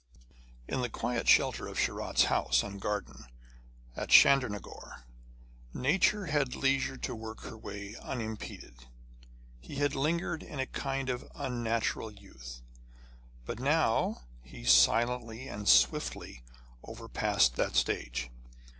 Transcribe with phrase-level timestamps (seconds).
[0.67, 3.25] In the quiet shelter of Sharat's house and garden
[3.95, 5.03] at Chandernagore,
[5.75, 8.87] Nature had leisure to work her way unimpeded.
[9.59, 12.63] He had lingered in a kind of unnatural youth,
[13.45, 16.41] but now he silently and swiftly
[16.83, 18.31] overpassed that stage.